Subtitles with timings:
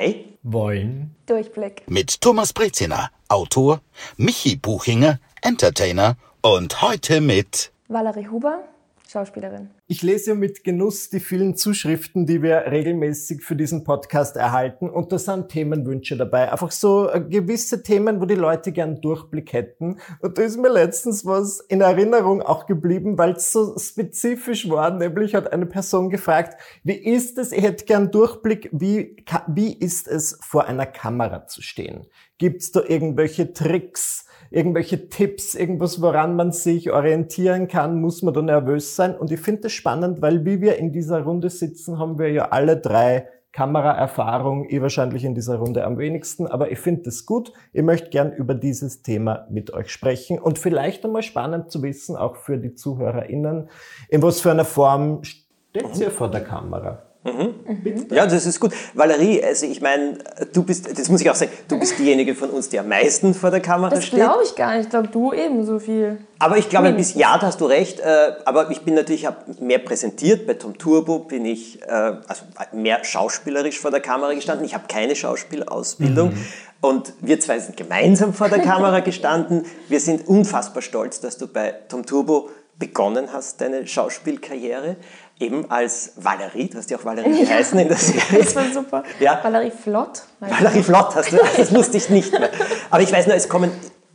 [0.00, 1.82] bei Wollen Durchblick.
[1.86, 3.82] Mit Thomas Breziner, Autor,
[4.16, 8.64] Michi Buchinger, Entertainer und heute mit Valerie Huber,
[9.10, 9.70] Schauspielerin.
[9.88, 14.88] Ich lese mit Genuss die vielen Zuschriften, die wir regelmäßig für diesen Podcast erhalten.
[14.88, 16.52] Und da sind Themenwünsche dabei.
[16.52, 19.98] Einfach so äh, gewisse Themen, wo die Leute gern Durchblick hätten.
[20.20, 24.92] Und da ist mir letztens was in Erinnerung auch geblieben, weil es so spezifisch war.
[24.92, 29.16] Nämlich hat eine Person gefragt, wie ist es, ich hätte gern Durchblick, wie,
[29.48, 32.06] wie ist es, vor einer Kamera zu stehen?
[32.38, 34.26] Gibt es da irgendwelche Tricks?
[34.50, 39.16] Irgendwelche Tipps, irgendwas, woran man sich orientieren kann, muss man da nervös sein.
[39.16, 42.48] Und ich finde das spannend, weil wie wir in dieser Runde sitzen, haben wir ja
[42.48, 47.52] alle drei Kameraerfahrung, ich wahrscheinlich in dieser Runde am wenigsten, aber ich finde das gut.
[47.72, 52.16] Ich möchte gern über dieses Thema mit euch sprechen und vielleicht einmal spannend zu wissen,
[52.16, 53.68] auch für die ZuhörerInnen,
[54.08, 57.09] in was für einer Form steht ihr vor der Kamera?
[57.22, 58.06] Mhm.
[58.10, 58.72] Ja, das ist gut.
[58.94, 60.16] Valerie, also ich meine,
[60.54, 63.34] du bist, das muss ich auch sagen, du bist diejenige von uns, die am meisten
[63.34, 64.20] vor der Kamera das steht.
[64.20, 64.84] Das glaube ich gar nicht.
[64.84, 66.18] Ich glaube, du ebenso viel.
[66.38, 68.00] Aber ich glaube, bis ja, da hast du recht.
[68.00, 69.28] Äh, aber ich bin natürlich
[69.60, 70.46] mehr präsentiert.
[70.46, 74.64] Bei Tom Turbo bin ich äh, also mehr schauspielerisch vor der Kamera gestanden.
[74.64, 76.30] Ich habe keine Schauspielausbildung.
[76.30, 76.46] Mhm.
[76.80, 79.66] Und wir zwei sind gemeinsam vor der Kamera gestanden.
[79.90, 84.96] Wir sind unfassbar stolz, dass du bei Tom Turbo begonnen hast, deine Schauspielkarriere
[85.40, 88.44] eben als Valerie, du hast ja auch Valerie geheißen in der Serie.
[88.44, 89.02] Das war super.
[89.18, 89.40] Ja.
[89.42, 90.22] Valerie Flott.
[90.38, 92.50] Valerie Flott hast du, das wusste ich nicht mehr.
[92.90, 93.70] Aber ich weiß nur, es kommen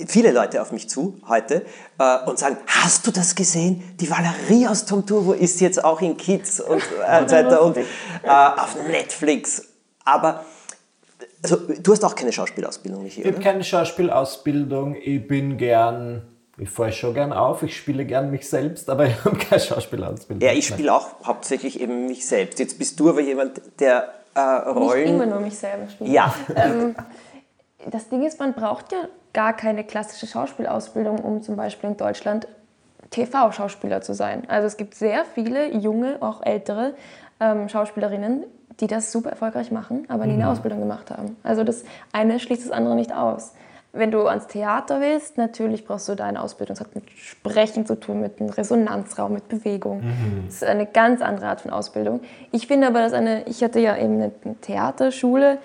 [0.08, 1.66] viele Leute auf mich zu heute
[1.98, 3.96] äh, und sagen, hast du das gesehen?
[4.00, 7.78] Die Valerie aus Tom Turbo ist jetzt auch in Kids und äh, so weiter und
[7.78, 7.84] äh,
[8.24, 9.64] auf Netflix.
[10.04, 10.46] Aber
[11.42, 14.96] also, du hast auch keine Schauspielausbildung, Michi, Ich habe keine Schauspielausbildung.
[14.96, 16.24] Ich bin gern
[16.58, 20.48] ich fahre schon gern auf, ich spiele gern mich selbst, aber ich habe keine Schauspielausbildung.
[20.48, 22.60] Ja, ich spiele auch hauptsächlich eben mich selbst.
[22.60, 25.04] Jetzt bist du aber jemand, der äh, Rollen...
[25.04, 26.10] Nicht immer nur mich selber spielt.
[26.10, 26.34] Ja.
[26.56, 26.96] Ähm,
[27.90, 32.48] das Ding ist, man braucht ja gar keine klassische Schauspielausbildung, um zum Beispiel in Deutschland
[33.12, 34.44] TV-Schauspieler zu sein.
[34.48, 36.96] Also es gibt sehr viele junge, auch ältere
[37.40, 38.46] ähm, Schauspielerinnen,
[38.80, 40.50] die das super erfolgreich machen, aber nie eine mhm.
[40.50, 41.36] Ausbildung gemacht haben.
[41.44, 43.54] Also das eine schließt das andere nicht aus.
[43.96, 46.76] Wenn du ans Theater willst, natürlich brauchst du deine Ausbildung.
[46.76, 50.02] Das hat mit Sprechen zu tun, mit einem Resonanzraum, mit Bewegung.
[50.02, 50.44] Mhm.
[50.48, 52.22] Das ist eine ganz andere Art von Ausbildung.
[52.52, 55.60] Ich finde aber, dass eine, ich hatte ja eben eine Theaterschule,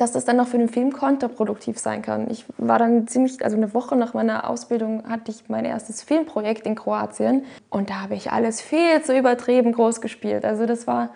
[0.00, 2.30] dass das dann noch für den Film kontraproduktiv sein kann.
[2.30, 6.66] Ich war dann ziemlich, also eine Woche nach meiner Ausbildung hatte ich mein erstes Filmprojekt
[6.66, 10.44] in Kroatien und da habe ich alles viel zu übertrieben groß gespielt.
[10.44, 11.10] Also das war,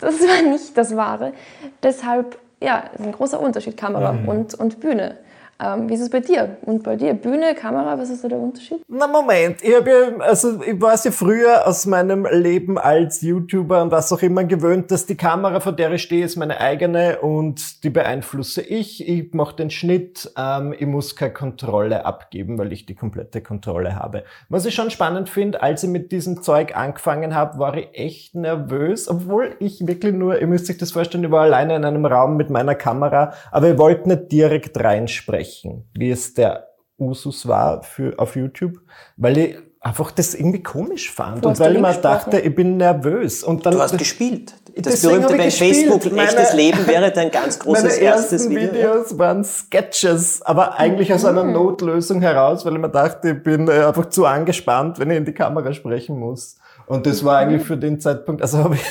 [0.00, 1.34] das war nicht das Wahre.
[1.82, 4.28] Deshalb, ja, ist ein großer Unterschied, Kamera mhm.
[4.28, 5.18] und, und Bühne.
[5.60, 6.56] Ähm, wie ist es bei dir?
[6.62, 8.80] Und bei dir, Bühne, Kamera, was ist da der Unterschied?
[8.88, 13.82] Na Moment, ich habe ja, also ich war ja früher aus meinem Leben als YouTuber
[13.82, 17.20] und was auch immer gewöhnt, dass die Kamera, vor der ich stehe, ist meine eigene
[17.20, 19.08] und die beeinflusse ich.
[19.08, 23.94] Ich mache den Schnitt, ähm, ich muss keine Kontrolle abgeben, weil ich die komplette Kontrolle
[23.94, 24.24] habe.
[24.48, 28.34] Was ich schon spannend finde, als ich mit diesem Zeug angefangen habe, war ich echt
[28.34, 32.06] nervös, obwohl ich wirklich nur, ihr müsst euch das vorstellen, ich war alleine in einem
[32.06, 36.68] Raum mit meiner Kamera, aber ich wollte nicht direkt reinsprechen sprechen, wie es der
[36.98, 38.80] Usus war für, auf YouTube,
[39.16, 43.44] weil ich einfach das irgendwie komisch fand und weil ich mir dachte, ich bin nervös.
[43.44, 44.54] Und dann, du hast gespielt.
[44.76, 48.60] Das berühmte bei Facebook, ein echtes Leben wäre dein ganz großes meine erstes Video.
[48.60, 51.52] Meine Videos waren Sketches, aber eigentlich aus einer mhm.
[51.52, 55.24] Notlösung heraus, weil ich mir dachte, ich bin äh, einfach zu angespannt, wenn ich in
[55.26, 56.56] die Kamera sprechen muss.
[56.86, 58.82] Und das war eigentlich für den Zeitpunkt, also habe ich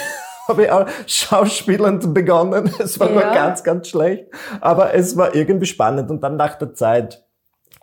[0.47, 2.71] habe ich auch schauspielend begonnen.
[2.79, 3.13] Es war ja.
[3.13, 4.25] nur ganz, ganz schlecht.
[4.61, 6.09] Aber es war irgendwie spannend.
[6.09, 7.23] Und dann nach der Zeit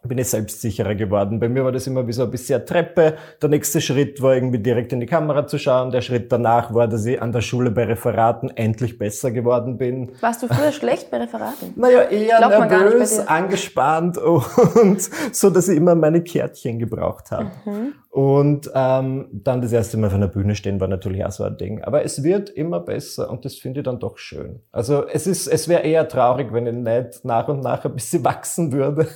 [0.03, 1.41] bin ich selbstsicherer geworden.
[1.41, 3.17] Bei mir war das immer wie so ein bisschen Treppe.
[3.43, 5.91] Der nächste Schritt war irgendwie direkt in die Kamera zu schauen.
[5.91, 10.13] Der Schritt danach war, dass ich an der Schule bei Referaten endlich besser geworden bin.
[10.21, 11.75] Warst du früher schlecht bei Referaten?
[11.77, 17.51] Naja, eher nervös, angespannt und so, dass ich immer meine Kärtchen gebraucht habe.
[17.67, 17.95] Mhm.
[18.11, 21.57] Und ähm, dann das erste Mal auf einer Bühne stehen war natürlich auch so ein
[21.57, 21.85] Ding.
[21.85, 24.61] Aber es wird immer besser und das finde ich dann doch schön.
[24.73, 28.25] Also es ist, es wäre eher traurig, wenn ich nicht nach und nach ein bisschen
[28.25, 29.07] wachsen würde.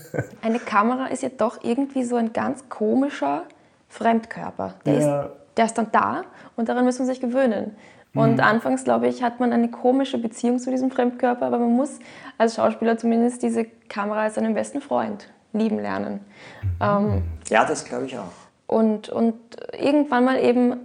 [0.43, 3.43] Eine Kamera ist ja doch irgendwie so ein ganz komischer
[3.89, 4.75] Fremdkörper.
[4.87, 5.23] Der, ja.
[5.23, 6.23] ist, der ist dann da
[6.55, 7.73] und daran muss man sich gewöhnen.
[8.15, 8.41] Und mhm.
[8.41, 11.99] anfangs, glaube ich, hat man eine komische Beziehung zu diesem Fremdkörper, aber man muss
[12.39, 16.21] als Schauspieler zumindest diese Kamera als seinen besten Freund lieben lernen.
[16.63, 16.69] Mhm.
[16.81, 19.35] Ähm, ja, das glaube ich auch und, und
[19.79, 20.77] irgendwann mal eben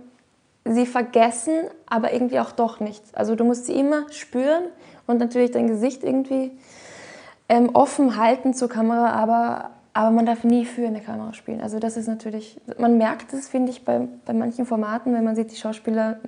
[0.66, 1.54] sie vergessen,
[1.88, 3.04] aber irgendwie auch doch nicht.
[3.14, 4.64] Also du musst sie immer spüren
[5.08, 6.52] und natürlich dein Gesicht irgendwie
[7.48, 11.62] ähm, offen halten zur Kamera, aber, aber man darf nie für eine Kamera spielen.
[11.62, 15.36] Also das ist natürlich, man merkt es, finde ich, bei, bei manchen Formaten, wenn man
[15.36, 16.20] sieht, die Schauspieler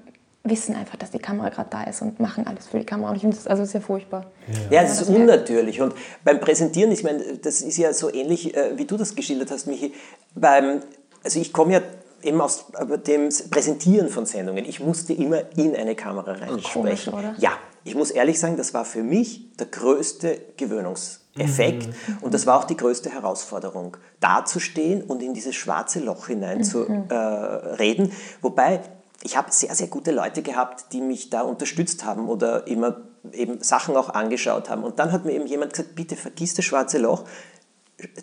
[0.43, 3.09] wissen einfach, dass die Kamera gerade da ist und machen alles für die Kamera.
[3.09, 4.25] Und ich finde das also sehr furchtbar.
[4.71, 5.81] Ja, das ist unnatürlich.
[5.81, 5.93] Und
[6.23, 9.67] beim Präsentieren, ich meine, das ist ja so ähnlich, äh, wie du das geschildert hast,
[9.67, 9.93] Michi.
[10.33, 10.79] Beim,
[11.23, 11.81] also ich komme ja
[12.23, 12.65] eben aus
[13.05, 14.65] dem Präsentieren von Sendungen.
[14.65, 17.11] Ich musste immer in eine Kamera reinsprechen.
[17.11, 17.37] Komisch?
[17.39, 17.51] Ja,
[17.83, 22.17] ich muss ehrlich sagen, das war für mich der größte Gewöhnungseffekt mhm.
[22.21, 26.63] und das war auch die größte Herausforderung, dazustehen und in dieses schwarze Loch hinein mhm.
[26.63, 28.11] zu äh, reden.
[28.41, 28.81] Wobei
[29.23, 33.01] ich habe sehr, sehr gute Leute gehabt, die mich da unterstützt haben oder immer
[33.33, 34.83] eben Sachen auch angeschaut haben.
[34.83, 37.25] Und dann hat mir eben jemand gesagt, bitte vergiss das schwarze Loch,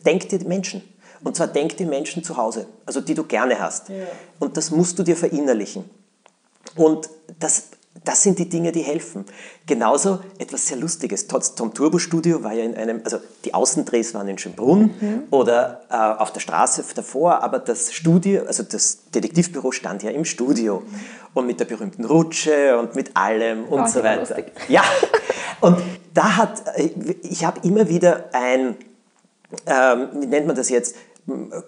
[0.04, 0.82] denk dir die Menschen.
[1.24, 3.88] Und zwar denk die Menschen zu Hause, also die du gerne hast.
[3.88, 4.06] Ja.
[4.38, 5.88] Und das musst du dir verinnerlichen.
[6.76, 7.64] Und das
[8.04, 9.24] das sind die Dinge, die helfen.
[9.66, 11.26] Genauso etwas sehr Lustiges.
[11.26, 15.22] Tom Turbo Studio war ja in einem, also die Außendrehs waren in Schönbrunn mhm.
[15.30, 20.24] oder äh, auf der Straße davor, aber das Studio, also das Detektivbüro stand ja im
[20.24, 21.00] Studio mhm.
[21.34, 24.20] und mit der berühmten Rutsche und mit allem und oh, so weiter.
[24.20, 24.52] Lustig.
[24.68, 24.82] Ja,
[25.60, 25.78] und
[26.14, 26.90] da hat, äh,
[27.22, 28.76] ich habe immer wieder ein,
[29.66, 30.94] ähm, wie nennt man das jetzt,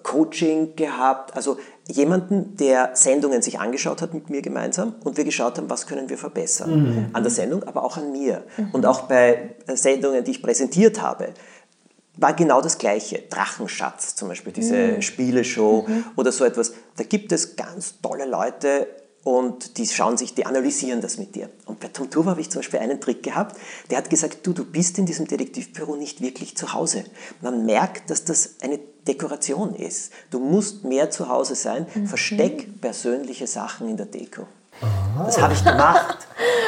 [0.02, 5.58] Coaching gehabt, also jemanden, der Sendungen sich angeschaut hat mit mir gemeinsam und wir geschaut
[5.58, 7.06] haben, was können wir verbessern mhm.
[7.12, 8.44] an der Sendung, aber auch an mir.
[8.56, 8.70] Mhm.
[8.72, 11.34] Und auch bei Sendungen, die ich präsentiert habe,
[12.16, 13.22] war genau das Gleiche.
[13.28, 15.02] Drachenschatz zum Beispiel, diese mhm.
[15.02, 16.04] Spieleshow mhm.
[16.16, 16.72] oder so etwas.
[16.96, 18.86] Da gibt es ganz tolle Leute,
[19.22, 21.50] und die schauen sich, die analysieren das mit dir.
[21.66, 23.56] Und bei Tom Turbo habe ich zum Beispiel einen Trick gehabt,
[23.90, 27.04] der hat gesagt, du, du bist in diesem Detektivbüro nicht wirklich zu Hause.
[27.42, 30.12] Man merkt, dass das eine Dekoration ist.
[30.30, 32.06] Du musst mehr zu Hause sein, mhm.
[32.06, 34.46] versteck persönliche Sachen in der Deko.
[34.80, 35.24] Aha.
[35.26, 36.18] Das habe ich gemacht.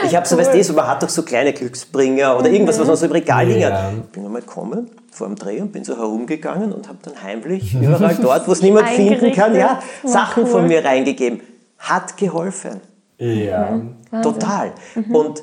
[0.05, 0.43] Ich habe so, cool.
[0.43, 3.13] weißt du, so, man hat doch so kleine Glücksbringer oder irgendwas, was man so im
[3.13, 3.95] Regal liegen hat.
[3.95, 7.75] Ich bin einmal gekommen vor dem Dreh und bin so herumgegangen und habe dann heimlich
[7.81, 10.51] überall dort, wo es niemand finden kann, ja, Sachen cool.
[10.51, 11.41] von mir reingegeben
[11.83, 12.81] hat geholfen.
[13.19, 13.71] Ja.
[13.71, 14.23] Mhm.
[14.23, 14.73] Total.
[14.95, 15.15] Mhm.
[15.15, 15.43] Und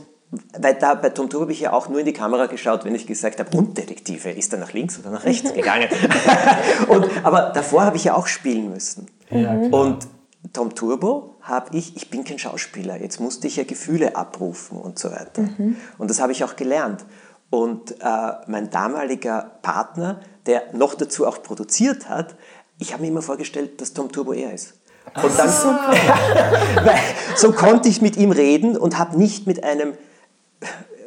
[0.59, 2.93] weil da bei Tom Turbo habe ich ja auch nur in die Kamera geschaut, wenn
[2.93, 5.87] ich gesagt habe, und Detektive, ist er nach links oder nach rechts gegangen?
[6.87, 9.07] und, aber davor habe ich ja auch spielen müssen.
[9.31, 10.07] Ja, und
[10.53, 14.99] Tom Turbo habe ich, ich bin kein Schauspieler, jetzt musste ich ja Gefühle abrufen und
[14.99, 15.41] so weiter.
[15.41, 15.77] Mhm.
[15.97, 17.05] Und das habe ich auch gelernt.
[17.49, 22.35] Und äh, mein damaliger Partner, der noch dazu auch produziert hat,
[22.77, 24.78] ich habe mir immer vorgestellt, dass Tom Turbo er ist.
[25.15, 25.49] Und dann,
[26.85, 26.99] weil,
[27.35, 29.93] so konnte ich mit ihm reden und habe nicht mit einem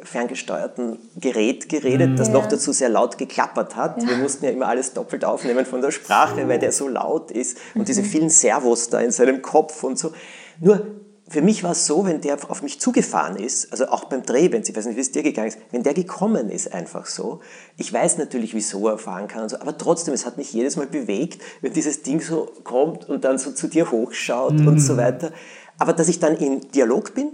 [0.03, 4.01] ferngesteuerten Gerät geredet, das noch dazu sehr laut geklappert hat.
[4.01, 4.09] Ja.
[4.09, 7.57] Wir mussten ja immer alles doppelt aufnehmen von der Sprache, weil der so laut ist
[7.73, 7.85] und mhm.
[7.85, 10.13] diese vielen Servos da in seinem Kopf und so.
[10.59, 10.85] Nur
[11.27, 14.51] für mich war es so, wenn der auf mich zugefahren ist, also auch beim Dreh,
[14.51, 17.39] wenn ich weiß nicht, wie es dir gegangen ist, wenn der gekommen ist einfach so,
[17.77, 20.75] ich weiß natürlich, wieso er fahren kann und so, aber trotzdem, es hat mich jedes
[20.75, 24.67] Mal bewegt, wenn dieses Ding so kommt und dann so zu dir hochschaut mhm.
[24.67, 25.31] und so weiter.
[25.77, 27.31] Aber dass ich dann in Dialog bin,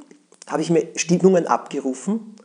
[0.48, 2.36] habe ich mir Stimmungen abgerufen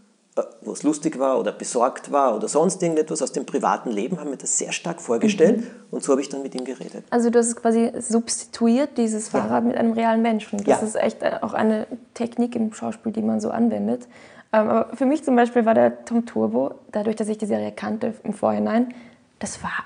[0.62, 4.30] wo es lustig war oder besorgt war oder sonst irgendetwas aus dem privaten Leben, haben
[4.30, 5.66] mir das sehr stark vorgestellt mhm.
[5.92, 7.04] und so habe ich dann mit ihm geredet.
[7.10, 9.68] Also du hast quasi substituiert, dieses Fahrrad ja.
[9.68, 10.58] mit einem realen Menschen.
[10.58, 10.78] Das ja.
[10.78, 14.08] ist echt äh, auch eine Technik im Schauspiel, die man so anwendet.
[14.52, 17.70] Ähm, aber für mich zum Beispiel war der Tom Turbo, dadurch, dass ich die Serie
[17.70, 18.92] kannte im Vorhinein,
[19.38, 19.84] das war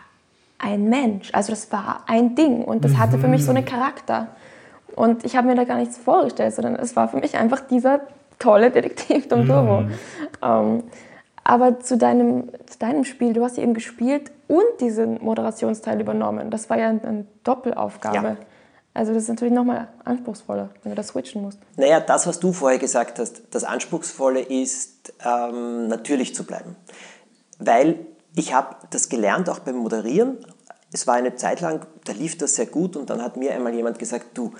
[0.58, 3.68] ein Mensch, also das war ein Ding und das hatte für mich so einen mhm.
[3.68, 4.28] Charakter.
[4.96, 8.00] Und ich habe mir da gar nichts vorgestellt, sondern es war für mich einfach dieser
[8.38, 9.82] tolle Detektiv Tom Turbo.
[9.82, 9.92] Mhm.
[10.42, 10.82] Ähm,
[11.44, 16.50] aber zu deinem, zu deinem Spiel, du hast eben gespielt und diesen Moderationsteil übernommen.
[16.50, 18.16] Das war ja eine Doppelaufgabe.
[18.16, 18.36] Ja.
[18.92, 21.58] Also das ist natürlich nochmal anspruchsvoller, wenn du das switchen musst.
[21.76, 26.76] Naja, das, was du vorher gesagt hast, das Anspruchsvolle ist, ähm, natürlich zu bleiben.
[27.58, 28.00] Weil
[28.34, 30.38] ich habe das gelernt, auch beim Moderieren.
[30.92, 33.74] Es war eine Zeit lang, da lief das sehr gut und dann hat mir einmal
[33.74, 34.52] jemand gesagt, du,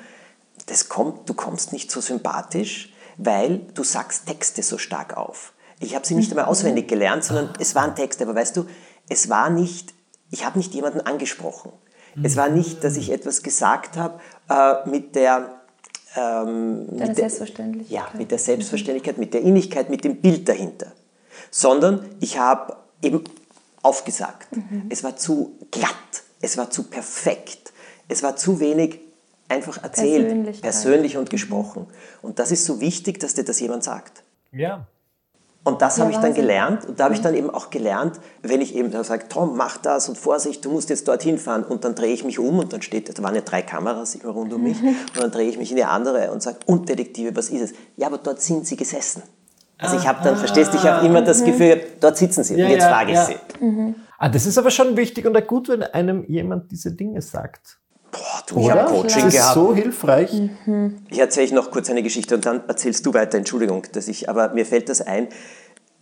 [0.66, 5.52] das kommt, du kommst nicht so sympathisch, weil du sagst Texte so stark auf.
[5.80, 8.66] Ich habe sie nicht einmal auswendig gelernt, sondern es waren Texte, aber weißt du,
[9.08, 9.94] es war nicht,
[10.30, 11.72] ich habe nicht jemanden angesprochen.
[12.22, 15.60] Es war nicht, dass ich etwas gesagt habe äh, mit der
[16.16, 17.92] ähm, mit Selbstverständlichkeit.
[17.92, 20.92] Ja, mit der Selbstverständlichkeit, mit der Innigkeit, mit dem Bild dahinter.
[21.50, 23.22] Sondern ich habe eben
[23.82, 24.54] aufgesagt.
[24.56, 24.87] Mhm.
[24.88, 25.94] Es war zu glatt,
[26.40, 27.72] es war zu perfekt,
[28.08, 29.00] es war zu wenig
[29.49, 31.87] einfach erzählt, persönlich und gesprochen.
[32.23, 34.23] Und das ist so wichtig, dass dir das jemand sagt.
[34.52, 34.87] Ja.
[35.64, 36.87] Und das ja, habe ich dann gelernt.
[36.87, 39.76] Und da habe ich dann eben auch gelernt, wenn ich eben da sage, Tom, mach
[39.76, 41.64] das und Vorsicht, du musst jetzt dorthin fahren.
[41.64, 44.33] Und dann drehe ich mich um und dann steht, da waren ja drei Kameras immer
[44.33, 44.81] rund um mich.
[44.83, 47.73] und dann drehe ich mich in die andere und sage, und Detektive, was ist es?
[47.97, 49.23] Ja, aber dort sind sie gesessen.
[49.76, 51.47] Also ich habe dann, ah, verstehst du, ich habe immer das mhm.
[51.47, 52.57] Gefühl, dort sitzen sie.
[52.57, 53.37] Ja, und jetzt frage ich sie.
[53.61, 53.95] Mhm.
[54.19, 57.78] Ah, das ist aber schon wichtig und gut, wenn einem jemand diese Dinge sagt.
[58.18, 58.90] Boah, du, ich habe?
[58.90, 59.54] Coaching Das ist gehabt.
[59.54, 60.42] so hilfreich.
[61.10, 63.38] Ich erzähle noch kurz eine Geschichte und dann erzählst du weiter.
[63.38, 65.28] Entschuldigung, dass ich, aber mir fällt das ein,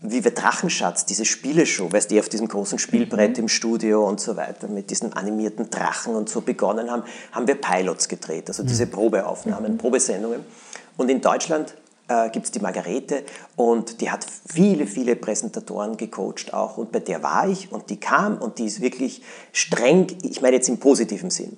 [0.00, 4.37] wie wir Drachenschatz, diese Spieleshow, weißt du, auf diesem großen Spielbrett im Studio und so
[4.37, 8.87] weiter, mit diesen animierten Drachen und so begonnen haben, haben wir Pilots gedreht, also diese
[8.87, 10.44] Probeaufnahmen, Probesendungen.
[10.99, 11.75] Und in Deutschland
[12.08, 13.25] äh, gibt es die Margarete
[13.56, 17.99] und die hat viele, viele Präsentatoren gecoacht auch und bei der war ich und die
[17.99, 21.56] kam und die ist wirklich streng, ich meine jetzt im positiven Sinn.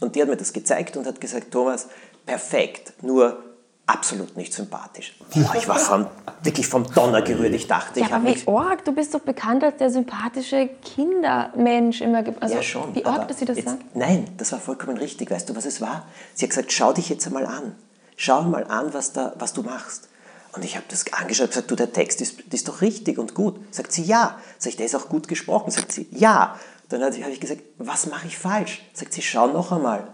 [0.00, 1.88] Und die hat mir das gezeigt und hat gesagt, Thomas,
[2.26, 3.42] perfekt, nur
[3.86, 5.14] absolut nicht sympathisch.
[5.34, 6.06] Boah, ich war vom,
[6.42, 7.54] wirklich vom Donner gerührt.
[7.54, 8.48] Ich dachte, Ja, ich habe aber wie mich...
[8.48, 12.24] org, du bist doch bekannt als der sympathische Kindermensch immer.
[12.40, 12.94] Also, Ja, schon.
[12.94, 13.96] Wie org, dass sie das jetzt, sagt?
[13.96, 15.30] Nein, das war vollkommen richtig.
[15.30, 16.06] Weißt du, was es war?
[16.34, 17.74] Sie hat gesagt, schau dich jetzt einmal an.
[18.16, 20.08] Schau mal an, was, da, was du machst.
[20.54, 23.18] Und ich habe das angeschaut und gesagt, du, der Text ist, das ist doch richtig
[23.18, 23.56] und gut.
[23.72, 24.38] Sagt sie, ja.
[24.58, 25.70] Sag ich, der ist auch gut gesprochen.
[25.70, 26.56] Sagt sie, ja.
[26.88, 28.82] Dann habe ich gesagt, was mache ich falsch?
[28.92, 30.06] Sagt sie, schau noch einmal.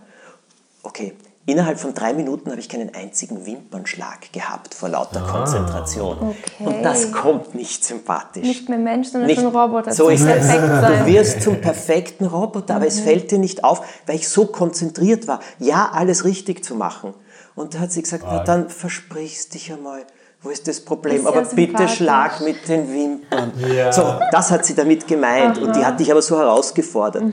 [0.82, 6.16] Okay, innerhalb von drei Minuten habe ich keinen einzigen Wimpernschlag gehabt vor lauter Konzentration.
[6.20, 6.64] Okay.
[6.64, 8.44] Und das kommt nicht sympathisch.
[8.46, 9.92] Nicht mehr Mensch, sondern Nicht- schon Roboter.
[9.92, 10.46] So ist es.
[10.48, 15.26] Du wirst zum perfekten Roboter, aber es fällt dir nicht auf, weil ich so konzentriert
[15.26, 17.12] war, ja, alles richtig zu machen.
[17.56, 20.06] Und da hat sie gesagt, na dann versprichst dich einmal.
[20.42, 21.16] Wo ist das Problem?
[21.16, 23.52] Ist ja aber bitte schlag mit den Wimpern.
[23.74, 23.92] Ja.
[23.92, 27.24] So, das hat sie damit gemeint und die hat dich aber so herausgefordert.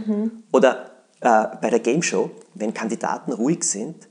[0.52, 4.08] Oder äh, bei der Game Show, wenn Kandidaten ruhig sind,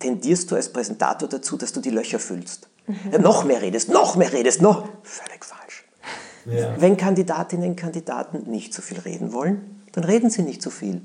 [0.00, 2.68] tendierst du als Präsentator dazu, dass du die Löcher füllst.
[3.12, 4.88] Ja, noch mehr redest, noch mehr redest, noch.
[5.02, 5.84] Völlig falsch.
[6.78, 11.02] Wenn Kandidatinnen und Kandidaten nicht so viel reden wollen, dann reden sie nicht so viel.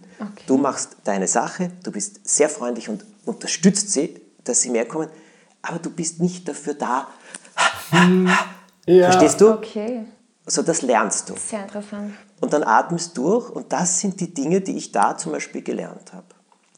[0.48, 5.10] Du machst deine Sache, du bist sehr freundlich und unterstützt sie, dass sie mehr kommen,
[5.62, 7.08] aber du bist nicht dafür da.
[8.88, 9.12] Ja.
[9.12, 9.50] Verstehst du?
[9.52, 10.06] Okay,
[10.46, 11.34] So, das lernst du.
[11.36, 12.14] sehr interessant.
[12.40, 16.14] Und dann atmest durch und das sind die Dinge, die ich da zum Beispiel gelernt
[16.14, 16.26] habe.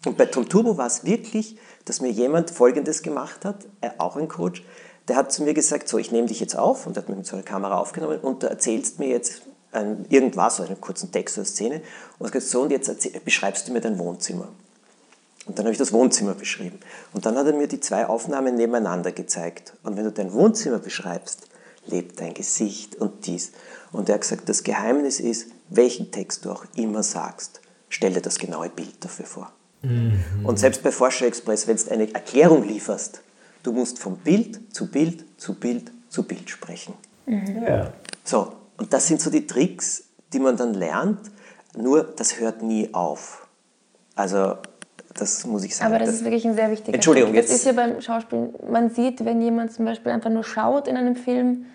[0.06, 4.16] Und bei Tom Turbo war es wirklich, dass mir jemand Folgendes gemacht hat, äh, auch
[4.16, 4.64] ein Coach,
[5.08, 7.26] der hat zu mir gesagt, so ich nehme dich jetzt auf und hat mich mit
[7.28, 11.38] so einer Kamera aufgenommen und du erzählst mir jetzt ein, irgendwas, oder einen kurzen Text
[11.38, 11.82] oder Szene
[12.20, 14.48] und gesagt, so und jetzt erzähl, beschreibst du mir dein Wohnzimmer.
[15.48, 16.80] Und dann habe ich das Wohnzimmer beschrieben.
[17.14, 19.74] Und dann hat er mir die zwei Aufnahmen nebeneinander gezeigt.
[19.84, 21.48] Und wenn du dein Wohnzimmer beschreibst,
[21.86, 23.54] lebt dein Gesicht und dies.
[23.92, 28.22] Und er hat gesagt, das Geheimnis ist, welchen Text du auch immer sagst, stell dir
[28.22, 29.52] das genaue Bild dafür vor.
[30.44, 33.22] Und selbst bei Forscher Express, wenn du eine Erklärung lieferst,
[33.64, 36.94] du musst vom Bild zu Bild zu Bild zu Bild sprechen.
[37.26, 37.94] Ja.
[38.24, 41.32] So, und das sind so die Tricks, die man dann lernt,
[41.76, 43.48] nur das hört nie auf.
[44.16, 44.58] Also,
[45.20, 45.94] das muss ich sagen.
[45.94, 47.44] Aber das ist wirklich ein sehr wichtiger Entschuldigung, Punkt.
[47.44, 50.88] Das jetzt- ist ja beim Schauspiel, man sieht, wenn jemand zum Beispiel einfach nur schaut
[50.88, 51.66] in einem Film,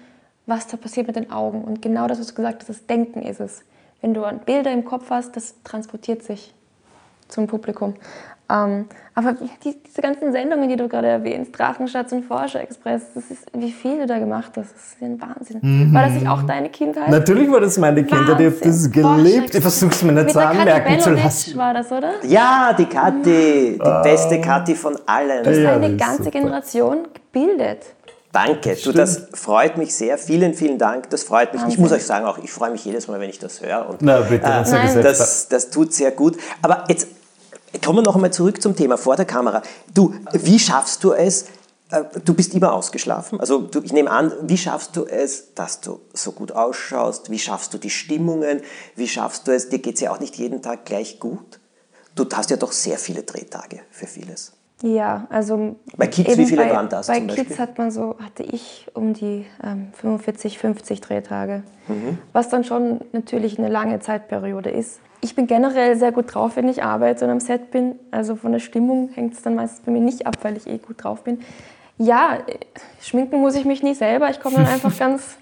[0.47, 1.63] was da passiert mit den Augen.
[1.63, 3.63] Und genau das, was du gesagt hast, das Denken ist es.
[4.01, 6.55] Wenn du Bilder im Kopf hast, das transportiert sich
[7.29, 7.95] zum Publikum.
[8.53, 13.47] Ähm, aber die, diese ganzen Sendungen, die du gerade erwähnst, Drachenschatz und Forscher-Express, das ist,
[13.55, 15.93] wie viel du da gemacht hast, das ist ein Wahnsinn.
[15.95, 17.09] War das nicht auch deine Kindheit?
[17.09, 19.55] Natürlich war das meine Kinder, die haben das geliebt.
[19.55, 21.57] Ich versuch's mir nicht Mit zu der anmerken zu lassen.
[21.57, 22.13] war das, oder?
[22.23, 25.45] Ja, die Kathi, die beste Kathi von allen.
[25.45, 26.31] Ja, Eine das ist ganze super.
[26.31, 27.87] Generation gebildet.
[28.33, 30.17] Danke, du, das freut mich sehr.
[30.17, 31.11] Vielen, vielen Dank.
[31.11, 31.63] Das freut mich.
[31.69, 33.91] Ich muss euch sagen, auch ich freue mich jedes Mal, wenn ich das höre.
[33.91, 36.39] Und Na bitte, ich gesagt das, das tut sehr gut.
[36.63, 37.09] Aber jetzt
[37.81, 39.63] kommen wir noch einmal zurück zum Thema vor der Kamera.
[39.95, 41.47] Du, wie schaffst du es?
[41.91, 43.41] äh, Du bist immer ausgeschlafen.
[43.41, 47.31] Also du, ich nehme an, wie schaffst du es, dass du so gut ausschaust?
[47.31, 48.61] Wie schaffst du die Stimmungen?
[48.97, 49.69] Wie schaffst du es?
[49.69, 51.61] Dir geht es ja auch nicht jeden Tag gleich gut.
[52.15, 54.53] Du hast ja doch sehr viele Drehtage für vieles.
[54.83, 57.45] Ja, also Bei Kids, wie viele bei, waren das Bei zum Beispiel?
[57.45, 62.19] Kids hat man so, hatte ich um die ähm, 45, 50 Drehtage, Mhm.
[62.33, 65.01] was dann schon natürlich eine lange Zeitperiode ist.
[65.21, 67.97] Ich bin generell sehr gut drauf, wenn ich arbeite und am Set bin.
[68.11, 70.79] Also von der Stimmung hängt es dann meistens bei mir nicht ab, weil ich eh
[70.79, 71.41] gut drauf bin.
[71.99, 72.55] Ja, äh,
[73.01, 74.31] schminken muss ich mich nie selber.
[74.31, 75.37] Ich komme dann einfach ganz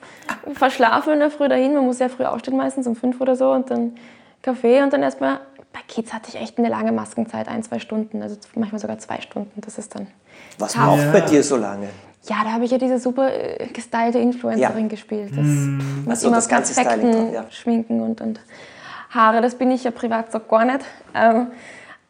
[0.52, 1.72] verschlafen in der Früh dahin.
[1.74, 3.94] Man muss sehr früh aufstehen, meistens um fünf oder so und dann
[4.42, 5.40] Kaffee und dann erstmal.
[5.72, 9.20] Bei Kids hatte ich echt eine lange Maskenzeit, ein, zwei Stunden, also manchmal sogar zwei
[9.20, 9.60] Stunden.
[9.60, 10.08] Das ist dann.
[10.58, 10.82] Was Tough.
[10.84, 11.88] braucht bei dir so lange?
[12.24, 14.88] Ja, da habe ich ja diese super äh, gestylte Influencerin Ja.
[14.88, 15.30] gespielt.
[15.36, 17.50] Das mit Ach so, immer das ganze Styling perfekten dran, ja.
[17.50, 18.40] Schminken und, und
[19.10, 19.40] Haare.
[19.40, 20.80] Das bin ich ja privat so gar nicht.
[21.14, 21.48] Ähm,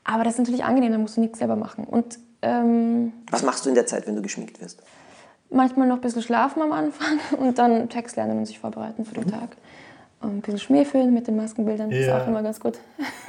[0.05, 1.85] aber das ist natürlich angenehm, da musst du nichts selber machen.
[1.85, 4.83] Und ähm, Was machst du in der Zeit, wenn du geschminkt wirst?
[5.53, 9.15] manchmal noch ein bisschen schlafen am Anfang und dann Text lernen und sich vorbereiten für
[9.15, 9.31] den Mhm.
[9.33, 9.49] Tag.
[10.21, 11.99] Und ein bisschen Schmäh füllen mit den Maskenbildern, Ja.
[11.99, 12.79] ist auch immer ganz gut.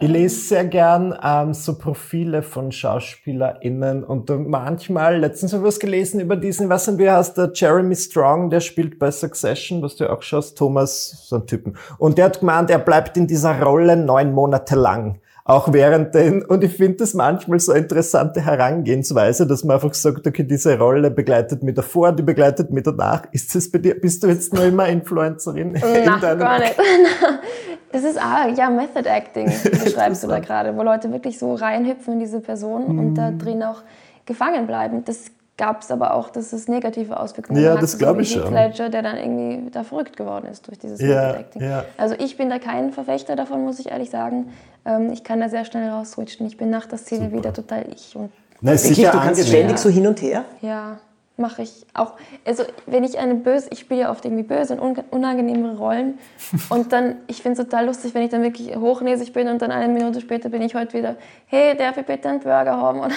[0.00, 5.80] Ich lese sehr gern ähm, so Profile von SchauspielerInnen und manchmal, letztens habe ich was
[5.80, 9.96] gelesen über diesen, was denn, wie heißt der, Jeremy Strong, der spielt bei Succession, was
[9.96, 11.76] du auch schaust, Thomas, so ein Typen.
[11.98, 15.18] Und der hat gemeint, er bleibt in dieser Rolle neun Monate lang.
[15.48, 20.26] Auch während den, und ich finde das manchmal so interessante Herangehensweise, dass man einfach sagt,
[20.26, 23.22] okay, diese Rolle begleitet mich davor, die begleitet mich danach.
[23.32, 25.72] Ist das bei dir, bist du jetzt noch immer Influencerin?
[25.82, 26.76] Nein, gar nicht.
[27.90, 29.46] Das ist ah, ja Method Acting,
[29.82, 32.98] beschreibst du da gerade, wo Leute wirklich so reinhüpfen in diese Person mhm.
[32.98, 33.80] und da drin auch
[34.26, 35.06] gefangen bleiben.
[35.06, 37.82] Das gab es aber auch, dass es negative Auswirkungen ja, hat.
[37.82, 38.54] das glaube ich schon.
[38.54, 41.62] Ledger, der dann irgendwie da verrückt geworden ist durch dieses ja, Acting.
[41.62, 41.84] Ja.
[41.98, 44.52] Also ich bin da kein Verfechter davon, muss ich ehrlich sagen.
[44.86, 46.46] Ähm, ich kann da sehr schnell rausswitchen.
[46.46, 47.36] Ich bin nach der Szene Super.
[47.36, 48.16] wieder total ich.
[48.16, 50.44] Und Na, sicher, du kannst ständig so hin und her?
[50.62, 50.98] Ja,
[51.38, 52.14] mache ich auch.
[52.44, 56.18] Also wenn ich eine böse, ich spiele ja oft irgendwie böse und unangenehme Rollen
[56.68, 59.70] und dann, ich finde es total lustig, wenn ich dann wirklich hochnäsig bin und dann
[59.70, 61.16] eine Minute später bin ich heute wieder,
[61.46, 63.00] hey, darf ich bitte einen Burger haben?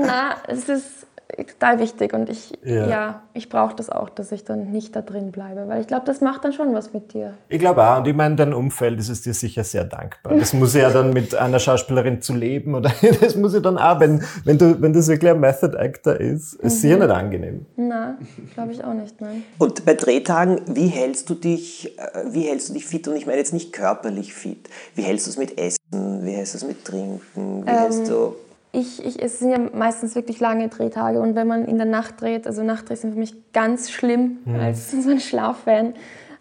[0.00, 1.03] Na, es ist
[1.36, 5.02] total wichtig und ich, ja, ja ich brauche das auch, dass ich dann nicht da
[5.02, 7.34] drin bleibe, weil ich glaube, das macht dann schon was mit dir.
[7.48, 10.34] Ich glaube auch und ich meine, dein Umfeld ist es dir sicher sehr dankbar.
[10.34, 14.00] Das muss ja dann mit einer Schauspielerin zu leben oder das muss ja dann auch,
[14.00, 16.68] wenn, wenn, du, wenn das wirklich ein Method Actor ist, ist mhm.
[16.68, 17.66] sicher nicht angenehm.
[17.76, 18.16] Na,
[18.54, 19.42] glaube ich auch nicht, nein.
[19.58, 23.08] Und bei Drehtagen, wie hältst du dich, äh, wie hältst du dich fit?
[23.08, 24.68] Und ich meine jetzt nicht körperlich fit.
[24.94, 25.78] Wie hältst du es mit Essen?
[26.22, 27.20] Wie hältst du es mit Trinken?
[27.34, 28.36] Wie ähm, hältst du
[28.74, 32.20] ich, ich, es sind ja meistens wirklich lange Drehtage und wenn man in der Nacht
[32.20, 34.56] dreht, also Nachtdrehs sind für mich ganz schlimm mhm.
[34.56, 35.94] als so ein Schlaffan.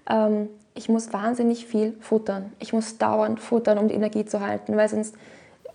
[0.10, 2.52] Ähm, ich muss wahnsinnig viel futtern.
[2.60, 5.16] Ich muss dauernd futtern, um die Energie zu halten, weil sonst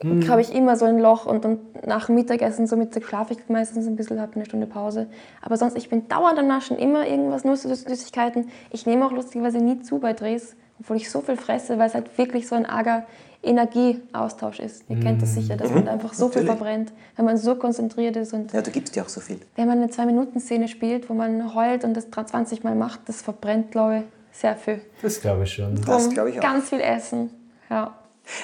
[0.02, 0.28] mhm.
[0.28, 3.48] habe ich immer so ein Loch und, und nach dem Mittagessen so Mittag schlafe ich
[3.48, 5.06] meistens ein bisschen, habe eine Stunde Pause.
[5.40, 8.48] Aber sonst, ich bin dauernd am Naschen, immer irgendwas, nur Süßigkeiten.
[8.70, 11.94] Ich nehme auch lustigerweise nie zu bei Drehs, obwohl ich so viel fresse, weil es
[11.94, 13.06] halt wirklich so ein arger
[13.48, 14.84] Energieaustausch ist.
[14.88, 15.88] Ihr kennt das sicher, dass man mhm.
[15.88, 16.48] einfach so Natürlich.
[16.48, 18.32] viel verbrennt, wenn man so konzentriert ist.
[18.32, 19.38] Und ja, du gibst ja auch so viel.
[19.56, 23.70] Wenn man eine Zwei-Minuten-Szene spielt, wo man heult und das 20 Mal macht, das verbrennt,
[23.70, 24.80] glaube ich, sehr viel.
[25.02, 25.80] Das glaube ich schon.
[25.84, 26.42] Das glaube ich auch.
[26.42, 27.30] Ganz viel Essen,
[27.70, 27.94] ja.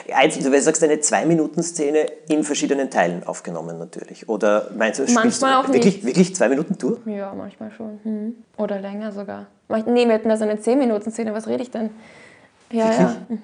[0.06, 4.28] Du sagst eine Zwei-Minuten-Szene in verschiedenen Teilen aufgenommen natürlich.
[4.28, 6.06] Oder meinst du, manchmal auch wirklich, nicht.
[6.06, 7.00] wirklich zwei Minuten durch?
[7.04, 8.00] Ja, manchmal schon.
[8.02, 8.34] Hm.
[8.56, 9.46] Oder länger sogar.
[9.68, 11.90] Nee, wir hätten da so eine Zehn-Minuten-Szene, was rede ich denn?
[12.70, 12.98] Ja, wirklich?
[12.98, 13.16] ja.
[13.28, 13.40] Mhm.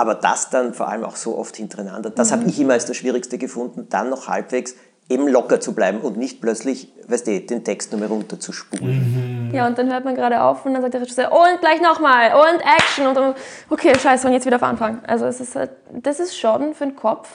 [0.00, 2.36] Aber das dann vor allem auch so oft hintereinander, das mhm.
[2.36, 4.74] habe ich immer als das Schwierigste gefunden, dann noch halbwegs
[5.10, 8.50] eben locker zu bleiben und nicht plötzlich, weißt du, den Text nur mehr runter zu
[8.50, 9.48] spulen.
[9.50, 9.54] Mhm.
[9.54, 12.32] Ja, und dann hört man gerade auf und dann sagt der Regisseur, und gleich nochmal,
[12.32, 13.08] und Action.
[13.08, 13.34] Und dann,
[13.68, 15.00] okay, scheiße, und jetzt wieder auf Anfang.
[15.06, 17.28] Also es ist halt, das ist schon für den Kopf.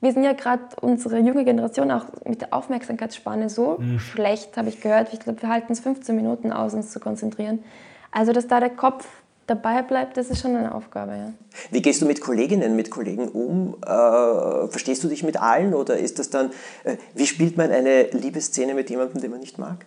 [0.00, 4.00] Wir sind ja gerade, unsere junge Generation, auch mit der Aufmerksamkeitsspanne so mhm.
[4.00, 5.12] schlecht, habe ich gehört.
[5.12, 7.62] Ich glaube, wir halten es 15 Minuten aus, uns zu konzentrieren.
[8.10, 9.06] Also, dass da der Kopf
[9.48, 11.12] dabei bleibt, das ist schon eine Aufgabe.
[11.12, 11.32] Ja.
[11.70, 13.76] Wie gehst du mit Kolleginnen, mit Kollegen um?
[13.84, 16.50] Äh, verstehst du dich mit allen oder ist das dann,
[16.84, 19.86] äh, wie spielt man eine Liebesszene mit jemandem, den man nicht mag?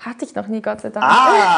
[0.00, 1.06] Hatte ich noch nie, Gott sei Dank.
[1.06, 1.56] Ah!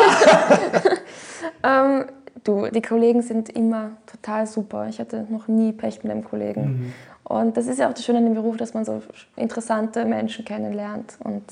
[1.62, 2.06] ähm,
[2.44, 4.88] du, die Kollegen sind immer total super.
[4.88, 6.62] Ich hatte noch nie Pech mit einem Kollegen.
[6.62, 6.92] Mhm.
[7.24, 9.00] Und das ist ja auch das Schöne an dem Beruf, dass man so
[9.36, 11.44] interessante Menschen kennenlernt und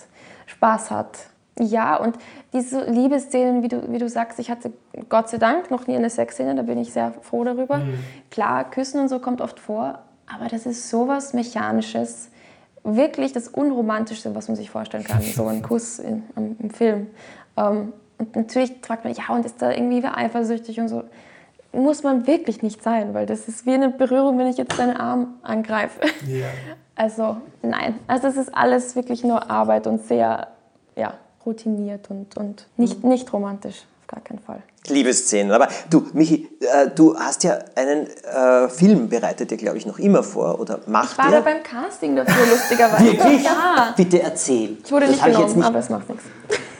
[0.46, 1.18] Spaß hat.
[1.60, 2.16] Ja, und
[2.54, 4.72] diese Liebesszenen, wie du, wie du sagst, ich hatte
[5.10, 7.78] Gott sei Dank noch nie eine Sexszene, da bin ich sehr froh darüber.
[7.78, 7.98] Mhm.
[8.30, 12.30] Klar, Küssen und so kommt oft vor, aber das ist sowas Mechanisches,
[12.82, 17.08] wirklich das Unromantischste, was man sich vorstellen kann, so ein Kuss in, im, im Film.
[17.58, 21.04] Ähm, und natürlich fragt man, ja, und ist da irgendwie wer eifersüchtig und so.
[21.72, 24.96] Muss man wirklich nicht sein, weil das ist wie eine Berührung, wenn ich jetzt deinen
[24.96, 26.00] Arm angreife.
[26.26, 26.46] Ja.
[26.96, 30.48] Also nein, also es ist alles wirklich nur Arbeit und sehr,
[30.96, 33.10] ja, routiniert und, und nicht, mhm.
[33.10, 34.62] nicht romantisch, auf gar keinen Fall.
[34.88, 35.52] Liebesszenen.
[35.52, 39.98] Aber du, Michi, äh, du hast ja einen äh, Film bereitet dir, glaube ich, noch
[39.98, 41.40] immer vor oder macht Ich war der?
[41.40, 43.04] da beim Casting dafür, lustigerweise.
[43.04, 43.44] Wirklich?
[43.44, 43.94] Ja.
[43.96, 44.78] Bitte erzähl.
[44.82, 46.24] Ich wurde nicht genommen, nicht aber es macht nichts.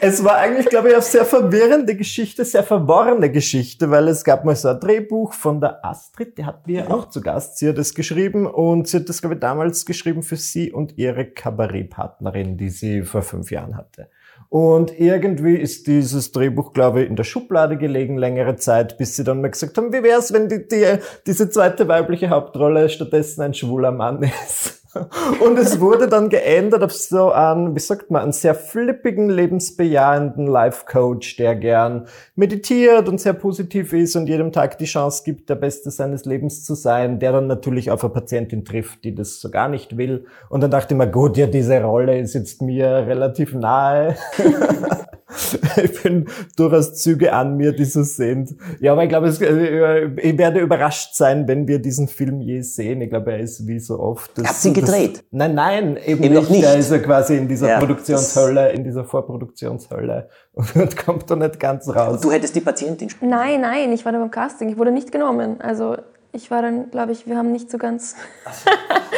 [0.03, 4.46] Es war eigentlich, glaube ich, eine sehr verwirrende Geschichte, sehr verworrene Geschichte, weil es gab
[4.46, 7.59] mal so ein Drehbuch von der Astrid, die hatten wir auch zu Gast.
[7.59, 10.96] Sie hat es geschrieben und sie hat das, glaube ich, damals geschrieben für sie und
[10.96, 14.09] ihre Kabarettpartnerin, die sie vor fünf Jahren hatte.
[14.51, 19.23] Und irgendwie ist dieses Drehbuch, glaube ich, in der Schublade gelegen längere Zeit, bis sie
[19.23, 23.55] dann mal gesagt haben, wie wär's, wenn die, die, diese zweite weibliche Hauptrolle stattdessen ein
[23.55, 24.80] schwuler Mann ist.
[25.40, 30.46] Und es wurde dann geändert auf so einen, wie sagt man, einen sehr flippigen, lebensbejahenden
[30.46, 35.55] Life-Coach, der gern meditiert und sehr positiv ist und jedem Tag die Chance gibt, der
[35.55, 39.50] Beste seines Lebens zu sein, der dann natürlich auf eine Patientin trifft, die das so
[39.50, 40.26] gar nicht will.
[40.48, 44.16] Und dann dachte ich mir, gut, ja, diese Rolle ist jetzt mir relativ nahe.
[45.83, 48.55] ich bin durchaus Züge an mir, die so sind.
[48.81, 53.01] Ja, aber ich glaube, äh, ich werde überrascht sein, wenn wir diesen Film je sehen.
[53.01, 54.37] Ich glaube, er ist wie so oft.
[54.38, 55.16] Das, Habt ihr gedreht?
[55.19, 56.35] Das, nein, nein, eben, eben nicht.
[56.35, 56.64] noch nicht.
[56.64, 61.61] Er ist ja quasi in dieser ja, Produktionshölle, in dieser Vorproduktionshölle und kommt da nicht
[61.61, 62.14] ganz raus.
[62.14, 63.31] Und du hättest die Patientin spielen?
[63.31, 64.69] Nein, nein, ich war da beim Casting.
[64.69, 65.61] Ich wurde nicht genommen.
[65.61, 65.97] Also
[66.33, 68.16] Ich war dann, glaube ich, wir haben nicht so ganz.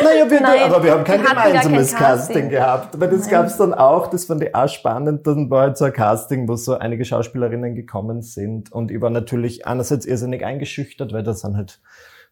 [0.03, 2.35] Naja, wir, Nein, aber wir haben kein wir gemeinsames kein Casting.
[2.35, 2.49] Casting.
[2.49, 2.95] gehabt.
[2.97, 5.25] Aber das gab es dann auch, das fand ich auch spannend.
[5.29, 8.73] Dann war halt so ein Casting, wo so einige Schauspielerinnen gekommen sind.
[8.73, 11.81] Und ich war natürlich einerseits irrsinnig eingeschüchtert, weil das sind halt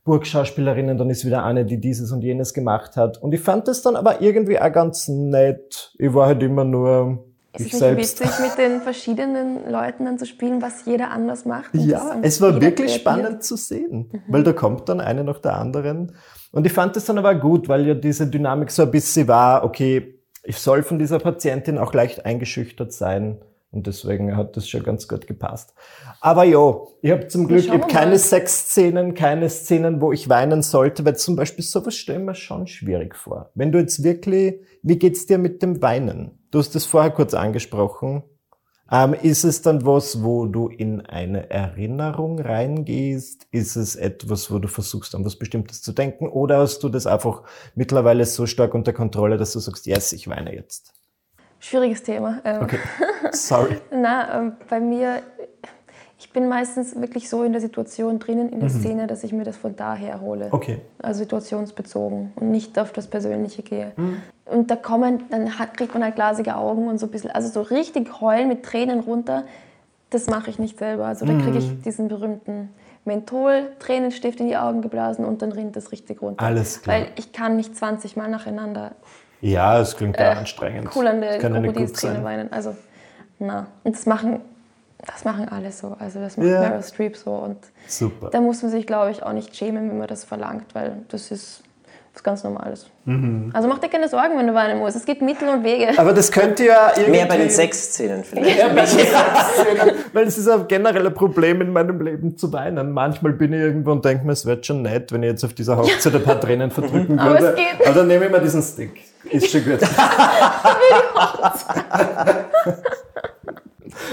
[0.05, 3.19] Burgschauspielerinnen, dann ist wieder eine, die dieses und jenes gemacht hat.
[3.19, 5.95] Und ich fand das dann aber irgendwie auch ganz nett.
[5.99, 10.19] Ich war halt immer nur Ist ich es nicht witzig, mit den verschiedenen Leuten dann
[10.19, 11.71] zu spielen, was jeder anders macht?
[11.73, 13.01] Ja, es war wirklich kreativ?
[13.01, 16.15] spannend zu sehen, weil da kommt dann eine nach der anderen.
[16.53, 19.65] Und ich fand das dann aber gut, weil ja diese Dynamik so ein bisschen war,
[19.65, 23.41] okay, ich soll von dieser Patientin auch leicht eingeschüchtert sein.
[23.73, 25.75] Und deswegen hat das schon ganz gut gepasst.
[26.21, 28.19] Aber ja, ich habe zum Glück ich hab keine.
[28.19, 32.67] Sexszenen, keine Szenen, wo ich weinen sollte, weil zum Beispiel sowas stelle ich mir schon
[32.67, 33.51] schwierig vor.
[33.55, 36.41] Wenn du jetzt wirklich, wie geht's dir mit dem Weinen?
[36.51, 38.25] Du hast das vorher kurz angesprochen.
[38.91, 43.47] Ähm, ist es dann was, wo du in eine Erinnerung reingehst?
[43.53, 46.27] Ist es etwas, wo du versuchst, an was Bestimmtes zu denken?
[46.27, 47.45] Oder hast du das einfach
[47.77, 51.00] mittlerweile so stark unter Kontrolle, dass du sagst, yes, ich weine jetzt?
[51.61, 52.41] Schwieriges Thema.
[52.45, 52.79] Ähm, Okay,
[53.33, 53.77] sorry.
[53.93, 55.23] Na, ähm, bei mir,
[56.19, 59.45] ich bin meistens wirklich so in der Situation drinnen, in der Szene, dass ich mir
[59.45, 60.47] das von daher hole.
[60.47, 60.53] Mhm.
[60.53, 60.81] Okay.
[61.03, 63.93] Also situationsbezogen und nicht auf das Persönliche gehe.
[64.47, 67.49] Und da kommen, dann hat, kriegt man halt glasige Augen und so ein bisschen, also
[67.49, 69.45] so richtig heulen mit Tränen runter,
[70.11, 71.07] das mache ich nicht selber.
[71.07, 72.71] Also da kriege ich diesen berühmten
[73.05, 76.45] Menthol-Tränenstift in die Augen geblasen und dann rinnt das richtig runter.
[76.45, 76.97] Alles klar.
[76.97, 78.93] Weil ich kann nicht 20 Mal nacheinander
[79.41, 80.91] Ja, es klingt ja anstrengend.
[80.91, 81.41] kullernde
[81.95, 82.25] sein.
[82.25, 82.53] weinen.
[82.53, 82.77] Also,
[83.39, 83.67] na.
[83.85, 84.41] Und das machen,
[85.07, 85.97] das machen alle so.
[85.99, 86.61] Also das macht Ja.
[86.61, 87.31] Meryl Streep so.
[87.33, 88.31] Und Super.
[88.31, 91.31] da muss man sich, glaube ich, auch nicht schämen, wenn man das verlangt, weil das
[91.31, 91.63] ist
[92.13, 92.87] was ganz Normales.
[93.05, 93.51] Mhm.
[93.55, 94.97] Also mach dir keine Sorgen, wenn du weinen musst.
[94.97, 95.97] Es gibt Mittel und Wege.
[95.97, 97.13] Aber das könnte ja irgendwie...
[97.13, 98.59] Mehr bei den Sexszenen vielleicht.
[98.59, 99.95] Ja, bei den Sexszenen.
[100.13, 102.91] Weil es ist ein generelles Problem in meinem Leben zu weinen.
[102.93, 105.55] Manchmal bin ich irgendwo und denke mir, es wird schon nett, wenn ich jetzt auf
[105.55, 107.57] dieser Hochzeit ein paar Tränen verdrücken Aber es würde.
[107.57, 107.87] geht.
[107.87, 109.01] Aber dann nehme ich mir diesen Stick.
[109.25, 109.81] Ist schon gut.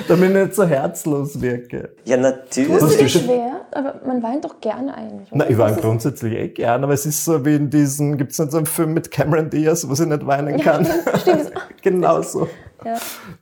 [0.07, 1.89] Damit ich nicht so herzlos wirke.
[2.05, 2.69] Ja, natürlich.
[2.81, 5.31] Ist du schon- schwer, aber man weint doch gerne eigentlich.
[5.31, 5.43] oder?
[5.45, 8.39] Na, ich weine grundsätzlich eh gern, aber es ist so wie in diesen, gibt es
[8.39, 10.85] nicht so einen Film mit Cameron Diaz, wo sie nicht weinen kann?
[11.21, 11.51] Stimmt.
[11.81, 12.47] genau so.
[12.83, 12.95] Ja.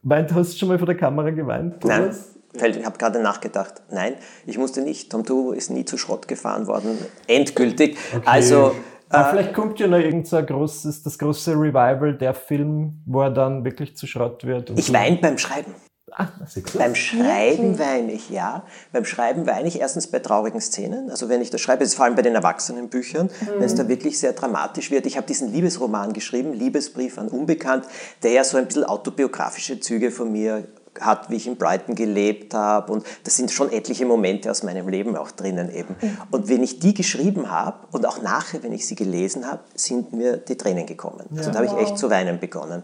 [0.04, 1.84] Weint, hast du schon mal vor der Kamera geweint?
[1.86, 2.30] Nein, Thomas?
[2.58, 3.82] Fällt- ich habe gerade nachgedacht.
[3.92, 5.12] Nein, ich musste nicht.
[5.12, 6.98] Tom Turbo ist nie zu Schrott gefahren worden.
[7.28, 7.98] Endgültig.
[8.26, 8.76] Also,
[9.16, 13.22] Aber vielleicht kommt ja noch irgend so ein großes, das große Revival, der Film, wo
[13.22, 14.70] er dann wirklich zu Schrott wird.
[14.70, 14.94] und ich so.
[14.94, 15.74] weine beim Schreiben.
[16.18, 16.78] Ah, du.
[16.78, 18.64] Beim Schreiben weine ich, ja.
[18.94, 21.10] Beim Schreiben weine ich erstens bei traurigen Szenen.
[21.10, 23.88] Also wenn ich das schreibe, das ist vor allem bei den Erwachsenenbüchern, wenn es da
[23.90, 25.06] wirklich sehr dramatisch wird.
[25.08, 27.86] Ich habe diesen Liebesroman geschrieben, Liebesbrief an Unbekannt,
[28.24, 30.66] der ja so ein bisschen autobiografische Züge von mir
[31.02, 32.92] hat, wie ich in Brighton gelebt habe.
[32.92, 35.96] Und das sind schon etliche Momente aus meinem Leben auch drinnen eben.
[36.32, 40.14] Und wenn ich die geschrieben habe und auch nachher, wenn ich sie gelesen habe, sind
[40.14, 41.26] mir die Tränen gekommen.
[41.36, 42.84] Also da habe ich echt zu weinen begonnen.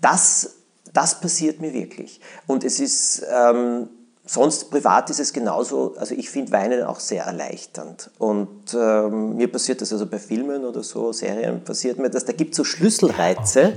[0.00, 0.56] Das
[0.92, 2.20] das passiert mir wirklich.
[2.46, 3.88] Und es ist, ähm,
[4.26, 8.10] sonst privat ist es genauso, also ich finde Weinen auch sehr erleichternd.
[8.18, 12.24] Und ähm, mir passiert das also bei Filmen oder so, Serien passiert mir das.
[12.24, 13.72] Da gibt es so Schlüsselreize.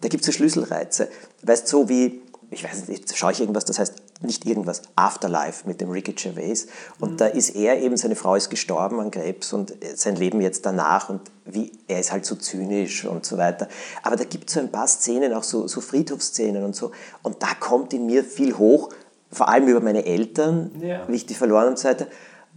[0.00, 1.08] Da gibt es so Schlüsselreize.
[1.42, 5.80] Weißt so wie, ich weiß nicht, schaue ich irgendwas, das heißt nicht irgendwas, Afterlife mit
[5.80, 6.66] dem Ricky Gervais.
[7.00, 10.64] Und da ist er eben, seine Frau ist gestorben an Krebs und sein Leben jetzt
[10.66, 13.68] danach und wie, er ist halt so zynisch und so weiter.
[14.02, 16.92] Aber da gibt es so ein paar Szenen, auch so, so Friedhofsszenen und so.
[17.22, 18.90] Und da kommt in mir viel hoch,
[19.30, 21.08] vor allem über meine Eltern, Ja.
[21.08, 22.06] wie ich die verloren und so weiter.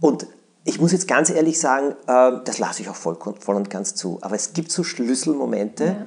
[0.00, 0.26] Und
[0.64, 3.94] ich muss jetzt ganz ehrlich sagen, äh, das lasse ich auch voll, voll und ganz
[3.94, 4.18] zu.
[4.20, 6.06] Aber es gibt so Schlüsselmomente,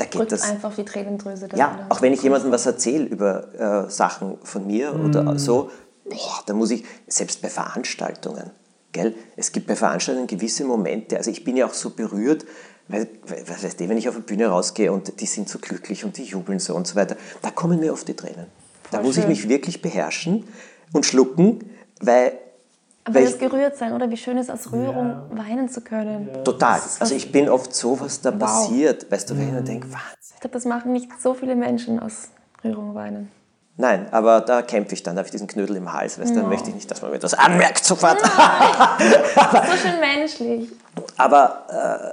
[0.00, 0.42] da geht Drückt das.
[0.42, 1.48] einfach die Tränendrüse.
[1.54, 1.86] Ja, wieder.
[1.90, 5.70] auch wenn ich jemandem was erzähle über äh, Sachen von mir oder so,
[6.08, 8.50] boah, da muss ich, selbst bei Veranstaltungen,
[8.92, 12.46] gell, es gibt bei Veranstaltungen gewisse Momente, also ich bin ja auch so berührt,
[12.88, 13.08] weil,
[13.46, 16.16] was weißt du, wenn ich auf die Bühne rausgehe und die sind so glücklich und
[16.16, 18.46] die jubeln so und so weiter, da kommen mir oft die Tränen.
[18.90, 19.30] Da Voll muss ich schön.
[19.30, 20.48] mich wirklich beherrschen
[20.92, 22.32] und schlucken, weil,
[23.04, 24.10] Aber das ich, gerührt sein, oder?
[24.10, 26.28] Wie schön ist aus Rührung weinen zu können.
[26.44, 28.40] total, also ich bin oft so, was da Wow.
[28.40, 30.34] passiert, weißt du, wenn ich mir denke, Wahnsinn.
[30.34, 32.28] Ich glaube, das machen nicht so viele Menschen aus
[32.62, 33.30] Rührung weinen.
[33.76, 36.40] Nein, aber da kämpfe ich dann, da habe ich diesen Knödel im Hals, weißt du,
[36.40, 38.18] dann möchte ich nicht, dass man mir etwas anmerkt sofort.
[38.20, 40.68] So schön menschlich.
[41.16, 41.64] Aber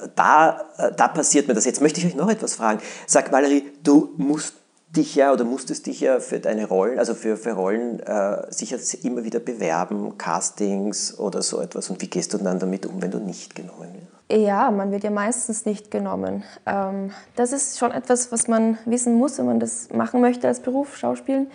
[0.03, 1.65] äh, da, äh, da passiert mir das.
[1.65, 2.79] Jetzt möchte ich euch noch etwas fragen.
[3.05, 4.53] Sag Valerie, du musst
[4.89, 8.77] dich ja oder musstest dich ja für deine Rollen, also für, für Rollen äh, sicher
[9.03, 11.89] immer wieder bewerben, Castings oder so etwas.
[11.89, 14.17] Und wie gehst du dann damit um, wenn du nicht genommen wirst?
[14.29, 16.43] Ja, man wird ja meistens nicht genommen.
[16.65, 20.59] Ähm, das ist schon etwas, was man wissen muss, wenn man das machen möchte als
[20.59, 21.47] Beruf, Schauspielen.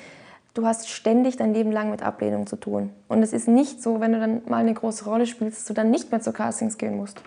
[0.54, 2.90] du hast ständig dein Leben lang mit Ablehnung zu tun.
[3.08, 5.74] Und es ist nicht so, wenn du dann mal eine große Rolle spielst, dass du
[5.74, 7.20] dann nicht mehr zu Castings gehen musst.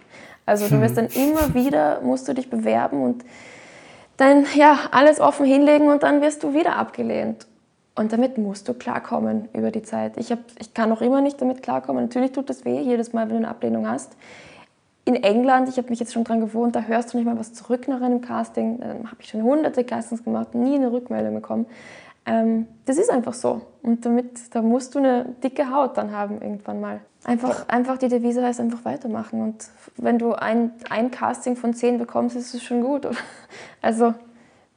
[0.45, 3.23] Also du wirst dann immer wieder, musst du dich bewerben und
[4.17, 7.47] dann ja, alles offen hinlegen und dann wirst du wieder abgelehnt.
[7.95, 10.17] Und damit musst du klarkommen über die Zeit.
[10.17, 12.03] Ich, hab, ich kann auch immer nicht damit klarkommen.
[12.05, 14.17] Natürlich tut das weh, jedes Mal, wenn du eine Ablehnung hast.
[15.05, 17.53] In England, ich habe mich jetzt schon dran gewohnt, da hörst du nicht mal was
[17.53, 18.79] zurück nach einem Casting.
[18.79, 21.67] Da habe ich schon hunderte Castings gemacht, nie eine Rückmeldung bekommen.
[22.25, 23.61] Ähm, das ist einfach so.
[23.81, 26.99] Und damit, da musst du eine dicke Haut dann haben irgendwann mal.
[27.25, 29.41] Einfach, einfach die Devise heißt einfach weitermachen.
[29.41, 33.07] Und wenn du ein, ein Casting von zehn bekommst, ist es schon gut.
[33.81, 34.13] Also,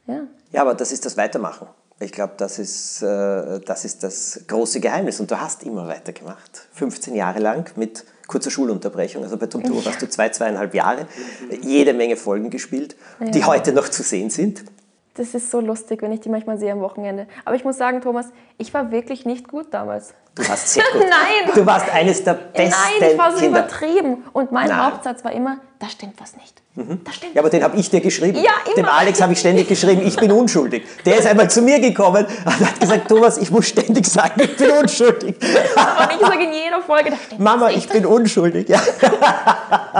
[0.06, 0.20] ja.
[0.52, 1.66] Ja, aber das ist das Weitermachen.
[2.00, 5.18] Ich glaube, das, ist, äh, das ist das große Geheimnis.
[5.18, 6.68] Und du hast immer weitergemacht.
[6.72, 9.22] 15 Jahre lang mit kurzer Schulunterbrechung.
[9.22, 11.06] Also bei Tom Tour warst du zwei, zweieinhalb Jahre.
[11.62, 13.30] Jede Menge Folgen gespielt, ja.
[13.30, 14.64] die heute noch zu sehen sind
[15.18, 17.26] das ist so lustig, wenn ich die manchmal sehe am Wochenende.
[17.44, 20.14] Aber ich muss sagen, Thomas, ich war wirklich nicht gut damals.
[20.34, 21.02] Du warst sehr gut.
[21.02, 21.52] Nein!
[21.54, 23.60] Du warst eines der besten Nein, ich war so Kinder.
[23.60, 24.24] übertrieben.
[24.32, 24.86] Und mein Nein.
[24.86, 26.62] Hauptsatz war immer, da stimmt was nicht.
[26.74, 27.00] Mhm.
[27.04, 28.38] Da stimmt ja, aber den habe ich dir geschrieben.
[28.38, 28.74] Ja, immer.
[28.76, 30.84] Dem Alex habe ich ständig geschrieben, ich bin unschuldig.
[31.04, 34.56] Der ist einmal zu mir gekommen und hat gesagt, Thomas, ich muss ständig sagen, ich
[34.56, 35.34] bin unschuldig.
[35.40, 37.86] Und ich sage in jeder Folge, da stimmt Mama, was nicht.
[37.86, 38.68] ich bin unschuldig.
[38.68, 38.80] Ja.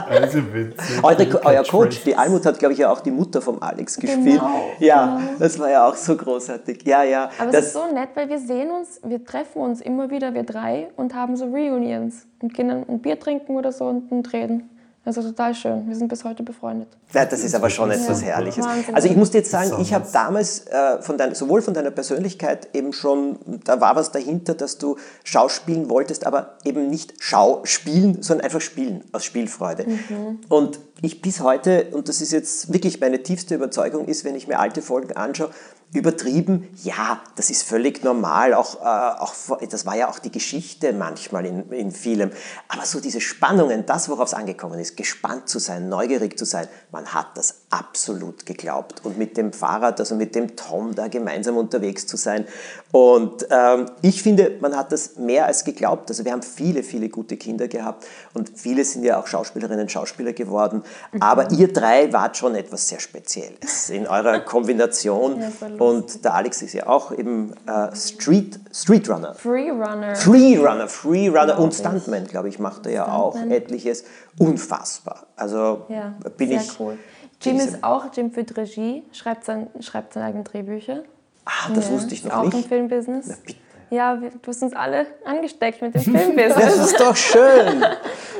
[0.08, 1.02] Also witzig.
[1.02, 4.24] Eure, euer Coach, die Almut hat, glaube ich, ja auch die Mutter vom Alex gespielt.
[4.40, 4.70] Genau.
[4.78, 6.82] Ja, das war ja auch so großartig.
[6.84, 7.30] Ja, ja.
[7.38, 10.42] Aber es ist so nett, weil wir sehen uns, wir treffen uns immer wieder, wir
[10.42, 14.32] drei, und haben so Reunions und gehen dann ein Bier trinken oder so und, und
[14.32, 14.68] reden.
[15.08, 15.88] Also total schön.
[15.88, 16.88] Wir sind bis heute befreundet.
[17.14, 18.62] Ja, das ist aber schon etwas ja, Herrliches.
[18.62, 18.94] Wahnsinn.
[18.94, 21.90] Also ich muss dir jetzt sagen, ich habe damals äh, von dein, sowohl von deiner
[21.90, 28.22] Persönlichkeit eben schon, da war was dahinter, dass du Schauspielen wolltest, aber eben nicht Schauspielen,
[28.22, 29.86] sondern einfach spielen, aus Spielfreude.
[29.86, 30.40] Mhm.
[30.50, 34.46] Und ich bis heute, und das ist jetzt wirklich meine tiefste Überzeugung, ist, wenn ich
[34.46, 35.48] mir alte Folgen anschaue,
[35.92, 38.52] Übertrieben, ja, das ist völlig normal.
[38.52, 39.34] Auch, äh, auch,
[39.70, 42.30] das war ja auch die Geschichte manchmal in, in vielem.
[42.68, 46.68] Aber so diese Spannungen, das, worauf es angekommen ist, gespannt zu sein, neugierig zu sein,
[46.92, 49.04] man hat das absolut geglaubt.
[49.04, 52.46] Und mit dem Fahrrad, also mit dem Tom da gemeinsam unterwegs zu sein.
[52.92, 56.08] Und ähm, ich finde, man hat das mehr als geglaubt.
[56.08, 59.92] Also wir haben viele, viele gute Kinder gehabt und viele sind ja auch Schauspielerinnen und
[59.92, 60.82] Schauspieler geworden.
[61.12, 61.22] Mhm.
[61.22, 65.40] Aber ihr drei wart schon etwas sehr Spezielles in eurer Kombination.
[65.40, 69.34] Ja, und der Alex ist ja auch eben äh, Street, Street Runner.
[69.34, 70.16] Freerunner.
[70.16, 74.04] Freerunner, Freerunner und Stuntman, glaube ich, macht er ja auch etliches.
[74.38, 75.26] Unfassbar.
[75.36, 76.78] Also ja, bin ich.
[76.78, 76.96] Cool.
[77.40, 81.04] Jim ist auch, Jim führt Regie, schreibt, sein, schreibt seine eigenen Drehbücher.
[81.44, 82.54] Ah, das ja, wusste ich noch auch nicht.
[82.54, 83.28] Auch im Filmbusiness.
[83.28, 83.54] Na,
[83.90, 86.54] ja, du hast uns alle angesteckt mit dem Filmbusiness.
[86.56, 87.84] das ist doch schön.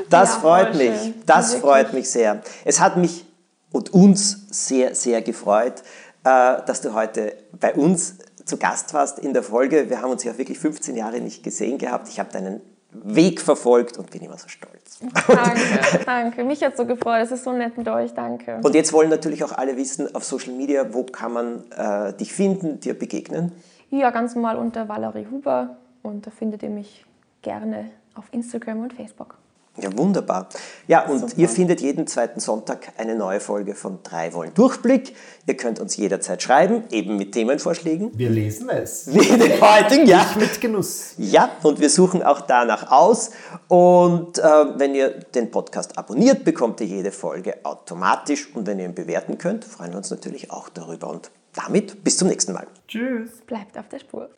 [0.09, 0.99] Das ja, freut mich.
[0.99, 1.13] Schön.
[1.25, 2.41] Das freut mich sehr.
[2.65, 3.25] Es hat mich
[3.71, 5.83] und uns sehr, sehr gefreut,
[6.23, 9.89] äh, dass du heute bei uns zu Gast warst in der Folge.
[9.89, 12.09] Wir haben uns ja wirklich 15 Jahre nicht gesehen gehabt.
[12.09, 14.99] Ich habe deinen Weg verfolgt und bin immer so stolz.
[15.27, 16.43] Danke, danke.
[16.43, 17.21] Mich hat so gefreut.
[17.23, 18.13] Es ist so nett mit euch.
[18.13, 18.59] Danke.
[18.63, 22.33] Und jetzt wollen natürlich auch alle wissen auf Social Media, wo kann man äh, dich
[22.33, 23.51] finden, dir begegnen?
[23.91, 27.05] Ja, ganz normal unter Valerie Huber und da findet ihr mich
[27.41, 29.37] gerne auf Instagram und Facebook.
[29.81, 30.49] Ja, wunderbar.
[30.87, 31.33] Ja, und Super.
[31.37, 35.15] ihr findet jeden zweiten Sonntag eine neue Folge von Drei Wollen Durchblick.
[35.45, 38.11] Ihr könnt uns jederzeit schreiben, eben mit Themenvorschlägen.
[38.17, 39.07] Wir lesen es.
[39.13, 40.25] Wie den heutigen, ja.
[40.29, 41.13] Ich mit Genuss.
[41.17, 43.31] Ja, und wir suchen auch danach aus.
[43.67, 48.53] Und äh, wenn ihr den Podcast abonniert, bekommt ihr jede Folge automatisch.
[48.53, 51.09] Und wenn ihr ihn bewerten könnt, freuen wir uns natürlich auch darüber.
[51.09, 52.67] Und damit bis zum nächsten Mal.
[52.87, 53.29] Tschüss.
[53.47, 54.29] Bleibt auf der Spur.